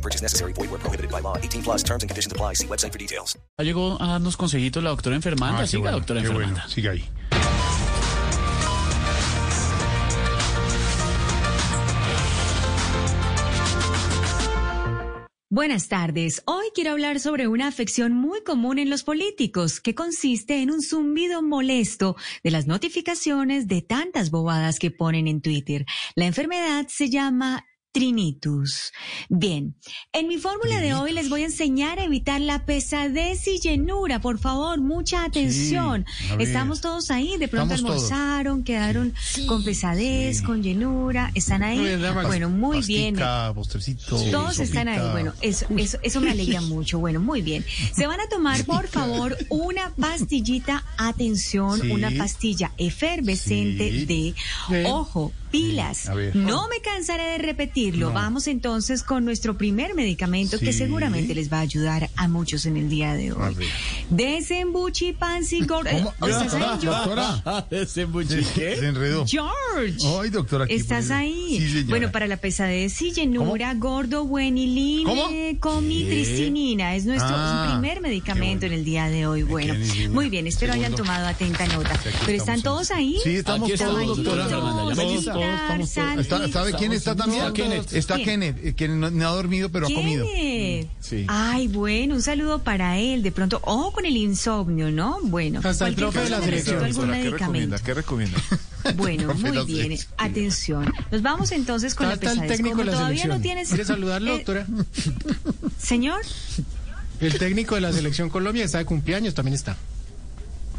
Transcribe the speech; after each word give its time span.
No 0.00 0.02
purchase 0.02 0.22
necessary. 0.22 0.54
Void 0.54 0.70
where 0.70 0.80
prohibited 0.80 1.10
by 1.10 1.20
law. 1.20 1.36
18 1.36 1.62
plus 1.62 1.82
terms 1.82 2.02
and 2.02 2.08
conditions 2.08 2.32
apply. 2.32 2.54
See 2.54 2.66
website 2.66 2.92
for 2.92 2.98
details. 2.98 3.36
Llegó 3.58 4.00
a 4.00 4.06
darnos 4.06 4.36
consejitos 4.36 4.82
la 4.82 4.90
doctora 4.90 5.14
Enfermanda. 5.14 5.60
Ah, 5.62 5.66
Siga, 5.66 5.82
bueno, 5.82 5.98
doctora 5.98 6.20
Enfermanda. 6.20 6.60
bueno. 6.62 6.68
Siga 6.68 6.92
ahí. 6.92 7.04
Buenas 15.52 15.88
tardes. 15.88 16.42
Hoy 16.46 16.66
quiero 16.76 16.92
hablar 16.92 17.18
sobre 17.18 17.48
una 17.48 17.66
afección 17.66 18.12
muy 18.12 18.40
común 18.44 18.78
en 18.78 18.88
los 18.88 19.02
políticos 19.02 19.80
que 19.80 19.96
consiste 19.96 20.62
en 20.62 20.70
un 20.70 20.80
zumbido 20.80 21.42
molesto 21.42 22.14
de 22.44 22.52
las 22.52 22.68
notificaciones 22.68 23.66
de 23.66 23.82
tantas 23.82 24.30
bobadas 24.30 24.78
que 24.78 24.92
ponen 24.92 25.26
en 25.26 25.40
Twitter. 25.40 25.86
La 26.14 26.26
enfermedad 26.26 26.86
se 26.88 27.10
llama 27.10 27.66
Trinitus. 27.92 28.92
Bien, 29.28 29.74
en 30.12 30.28
mi 30.28 30.38
fórmula 30.38 30.80
de 30.80 30.94
hoy 30.94 31.12
les 31.12 31.28
voy 31.28 31.42
a 31.42 31.46
enseñar 31.46 31.98
a 31.98 32.04
evitar 32.04 32.40
la 32.40 32.64
pesadez 32.64 33.46
y 33.48 33.58
llenura. 33.58 34.20
Por 34.20 34.38
favor, 34.38 34.80
mucha 34.80 35.24
atención. 35.24 36.06
Estamos 36.38 36.80
todos 36.80 37.10
ahí, 37.10 37.36
de 37.36 37.48
pronto 37.48 37.74
Estamos 37.74 37.98
todos. 38.00 38.12
almorzaron, 38.12 38.62
quedaron 38.64 39.12
con 39.48 39.64
pesadez, 39.64 40.40
con 40.42 40.62
llenura. 40.62 41.32
¿Están 41.34 41.62
ahí? 41.64 41.96
Bueno, 42.26 42.48
muy 42.48 42.80
bien. 42.82 43.16
Pastica. 43.16 43.52
Todos 44.30 44.60
están 44.60 44.88
ahí. 44.88 45.10
Bueno, 45.10 45.32
eso, 45.40 45.66
eso, 45.76 45.98
eso 46.02 46.20
me 46.20 46.30
alegra 46.30 46.60
mucho. 46.70 47.00
Bueno, 47.00 47.20
muy 47.20 47.42
bien. 47.42 47.64
Se 47.94 48.06
van 48.06 48.20
a 48.20 48.28
tomar, 48.28 48.64
por 48.66 48.86
favor, 48.86 49.36
una 49.48 49.92
pastillita, 49.96 50.84
atención, 50.96 51.90
una 51.90 52.10
pastilla 52.16 52.72
efervescente 52.78 54.06
de, 54.06 54.34
ojo, 54.86 55.32
pilas. 55.50 56.08
A 56.08 56.14
ver. 56.14 56.34
No 56.36 56.68
me 56.68 56.80
cansaré 56.80 57.24
de 57.32 57.38
repetirlo. 57.38 58.12
Vamos 58.12 58.46
entonces 58.46 59.02
con 59.02 59.24
nuestro 59.24 59.56
primer 59.58 59.94
medicamento 59.94 60.58
que 60.58 60.72
seguramente 60.72 61.34
les 61.34 61.52
va 61.52 61.58
a 61.58 61.60
ayudar 61.60 62.08
a 62.16 62.28
muchos 62.28 62.66
en 62.66 62.76
el 62.76 62.88
día 62.88 63.14
de 63.14 63.32
hoy. 63.32 63.54
ver. 63.54 63.68
Desembuchi 64.10 65.12
Pansy 65.12 65.60
Gord- 65.62 65.90
¿Cómo? 65.90 66.14
¿Estás 66.30 66.54
ahí, 66.54 66.62
George? 66.80 66.86
Doctora. 66.86 67.66
Ese 67.70 68.06
Se, 68.06 68.86
enredó. 68.86 69.24
George. 69.26 69.96
Ay, 70.20 70.30
doctora. 70.30 70.66
Estás 70.68 71.10
ahí. 71.10 71.58
Sí, 71.58 71.84
bueno, 71.84 72.10
para 72.12 72.26
la 72.26 72.36
pesadez 72.36 73.00
y 73.02 73.12
llenura, 73.12 73.74
gordo, 73.74 74.24
bueniline, 74.24 75.58
comitricinina. 75.58 76.94
Es 76.94 77.04
nuestro 77.06 77.30
Ah, 77.32 77.68
primer 77.72 78.00
medicamento 78.00 78.60
qué 78.60 78.66
bueno. 78.68 78.74
en 78.74 78.78
el 78.80 78.84
día 78.84 79.08
de 79.08 79.26
hoy. 79.26 79.42
Bueno, 79.42 79.74
muy 80.10 80.28
bien, 80.28 80.46
espero 80.46 80.72
hayan 80.72 80.94
tomado 80.94 81.26
atenta 81.26 81.66
nota. 81.68 81.98
Pero 82.26 82.36
están 82.38 82.62
todos 82.62 82.90
ahí. 82.90 83.16
Sí, 83.22 83.36
estamos 83.36 83.66
Aquí 83.68 83.72
estamos, 83.74 84.02
todos, 84.04 84.16
doctora 84.18 84.48
Todos, 85.40 85.60
estamos 85.60 85.94
todos. 85.94 86.20
Está-. 86.46 86.52
¿Sabe 86.52 86.72
quién 86.74 86.92
está 86.92 87.16
también? 87.16 87.42
Está 87.44 87.52
Kenneth. 87.52 87.92
Está 87.92 88.14
¿Quién? 88.16 88.26
Kenneth, 88.40 88.56
eh, 88.64 88.74
que 88.74 88.88
no, 88.88 89.10
no 89.10 89.28
ha 89.28 89.32
dormido, 89.32 89.68
pero 89.70 89.86
ha 89.86 89.90
comido. 89.94 90.26
Kenneth. 90.26 90.88
Sí. 91.00 91.24
Ay, 91.28 91.68
bueno, 91.68 92.14
un 92.14 92.22
saludo 92.22 92.62
para 92.62 92.98
él. 92.98 93.22
De 93.22 93.32
pronto, 93.32 93.60
ojo 93.64 93.92
con 93.92 94.06
el 94.06 94.16
insomnio, 94.16 94.90
¿no? 94.90 95.18
Bueno, 95.22 95.60
Hasta 95.64 95.88
el 95.88 95.94
profe 95.94 96.20
de 96.20 96.30
la 96.30 96.40
selección. 96.40 96.84
algún. 96.84 97.10
¿Qué 97.84 97.94
recomienda? 97.94 98.38
Bueno, 98.96 99.34
muy 99.34 99.64
bien. 99.66 99.98
Atención. 100.16 100.90
Nos 101.12 101.20
vamos 101.20 101.52
entonces 101.52 101.94
con 101.94 102.08
la 102.08 102.14
Está 102.14 102.30
el 102.32 102.38
pesadez. 102.38 102.56
técnico 102.56 102.76
Como 102.76 102.84
de 102.86 102.90
la 102.90 102.96
todavía 102.96 103.22
selección. 103.24 103.36
no 103.38 103.42
tienes... 103.42 103.68
¿Quiere 103.68 103.84
saludarlo, 103.84 104.30
Eh, 104.34 104.36
doctora? 104.38 104.66
Señor, 105.78 106.20
El 107.20 107.38
técnico 107.38 107.74
de 107.74 107.82
la 107.82 107.92
selección 107.92 108.30
Colombia 108.30 108.64
está 108.64 108.78
de 108.78 108.86
cumpleaños, 108.86 109.34
también 109.34 109.54
está. 109.54 109.76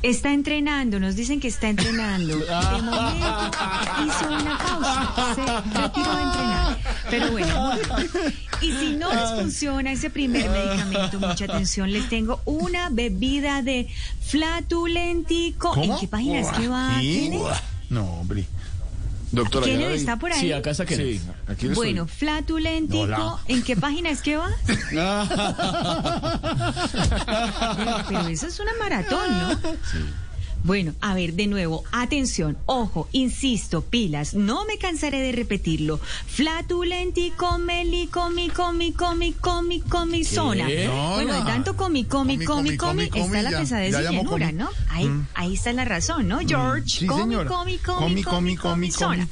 Está 0.01 0.33
entrenando. 0.33 0.99
Nos 0.99 1.15
dicen 1.15 1.39
que 1.39 1.47
está 1.47 1.69
entrenando. 1.69 2.37
De 2.39 2.81
momento 2.81 3.51
hizo 4.05 4.27
una 4.27 4.57
pausa. 4.57 5.33
Se 5.35 5.79
retiró 5.81 6.15
de 6.15 6.23
entrenar. 6.23 6.77
Pero 7.09 7.31
bueno. 7.31 7.71
Y 8.61 8.71
si 8.73 8.95
no 8.95 9.11
les 9.13 9.31
funciona 9.41 9.91
ese 9.91 10.09
primer 10.09 10.49
medicamento, 10.49 11.19
mucha 11.19 11.45
atención, 11.45 11.91
les 11.91 12.07
tengo 12.09 12.41
una 12.45 12.89
bebida 12.89 13.61
de 13.61 13.87
flatulentico. 14.21 15.73
¿En 15.75 15.81
¿Cómo? 15.81 15.99
qué 15.99 16.07
página 16.07 16.39
es 16.39 16.49
que 16.51 16.67
va? 16.67 16.97
¿Qué? 16.99 17.41
No, 17.89 18.05
hombre. 18.05 18.45
Doctora, 19.31 19.65
Kenneth 19.65 19.91
está 19.91 20.17
por 20.17 20.31
ahí. 20.31 20.39
Sí, 20.41 20.51
acá 20.51 20.71
está 20.71 20.85
Kenneth. 20.85 21.21
Sí, 21.21 21.21
aquí 21.47 21.67
Bueno, 21.69 22.05
flatulentico, 22.07 23.03
Hola. 23.03 23.37
¿en 23.47 23.63
qué 23.63 23.75
página 23.77 24.09
es 24.09 24.21
que 24.21 24.35
va? 24.37 24.49
Pero, 27.77 27.95
pero 28.07 28.27
eso 28.27 28.47
es 28.47 28.59
una 28.59 28.71
maratón, 28.79 29.39
¿no? 29.39 29.57
Bueno, 30.63 30.93
a 31.01 31.15
ver, 31.15 31.33
de 31.33 31.47
nuevo, 31.47 31.83
atención, 31.91 32.57
ojo, 32.67 33.07
insisto, 33.11 33.81
pilas, 33.81 34.33
no 34.35 34.65
me 34.65 34.77
cansaré 34.77 35.19
de 35.21 35.31
repetirlo. 35.31 35.99
Flatulentico, 36.27 37.57
meli, 37.57 38.07
comi, 38.07 38.49
comi, 38.49 38.91
comi, 38.91 39.33
comi, 39.33 39.81
comi, 39.81 40.23
zona. 40.23 40.67
No, 40.69 41.13
bueno, 41.15 41.33
no. 41.33 41.39
de 41.39 41.45
tanto 41.45 41.75
comi, 41.75 42.05
comi, 42.05 42.37
Comi, 42.45 42.77
comi, 42.77 43.09
está 43.13 43.41
la 43.41 43.59
pesadez 43.59 43.97
llenura, 43.97 44.47
comi. 44.47 44.53
¿no? 44.53 44.69
Ahí, 44.89 45.09
ahí 45.33 45.53
está 45.55 45.73
la 45.73 45.85
razón, 45.85 46.27
¿no, 46.27 46.39
George? 46.39 47.05
Comi, 47.07 47.35
comi, 47.47 47.77
comi, 47.79 48.23
Comi, 48.23 48.55
comi, 48.55 48.91
zona. 48.91 49.27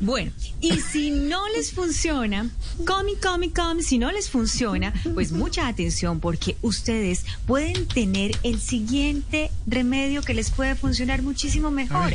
Bueno, 0.00 0.30
y 0.60 0.78
si 0.78 1.10
no 1.10 1.48
les 1.48 1.72
funciona, 1.72 2.48
comi, 2.86 3.16
comi, 3.16 3.50
comi, 3.50 3.82
si 3.82 3.98
no 3.98 4.12
les 4.12 4.30
funciona, 4.30 4.92
pues 5.14 5.32
mucha 5.32 5.66
atención 5.66 6.20
porque 6.20 6.56
ustedes 6.62 7.24
pueden 7.46 7.86
tener 7.88 8.36
el 8.44 8.60
siguiente 8.60 9.50
remedio 9.66 10.22
que 10.22 10.34
les 10.34 10.51
puede 10.52 10.74
funcionar 10.74 11.22
muchísimo 11.22 11.70
mejor. 11.70 12.14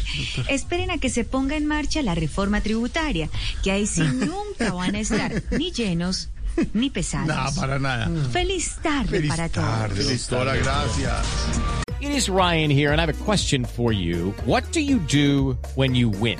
Esperen 0.50 0.92
a 0.92 0.98
que 0.98 1.10
se 1.10 1.24
ponga 1.24 1.56
en 1.58 1.66
marcha 1.66 2.02
la 2.02 2.16
reforma 2.16 2.62
tributaria, 2.62 3.30
que 3.64 3.72
ahí 3.72 3.86
sí 3.88 4.02
nunca 4.14 4.72
van 4.74 4.96
a 4.96 5.00
estar 5.00 5.44
ni 5.52 5.72
llenos 5.72 6.30
ni 6.74 6.90
pesados. 6.90 7.28
No, 7.56 7.62
para 7.62 7.78
nada. 7.80 8.10
Feliz 8.32 8.78
tarde 8.82 9.10
Feliz 9.10 9.30
para 9.30 9.50
tarde, 9.50 10.02
todos. 10.04 10.30
doctora, 10.30 10.56
gracias. 10.56 11.26
It 12.00 12.12
is 12.12 12.30
Ryan 12.30 12.70
here, 12.70 12.92
and 12.92 13.00
I 13.02 13.06
have 13.06 13.10
a 13.14 13.24
question 13.26 13.66
for 13.66 13.92
you. 13.92 14.34
What 14.46 14.64
do 14.72 14.80
you 14.80 15.00
do 15.00 15.58
when 15.76 15.96
you 15.96 16.10
win? 16.10 16.40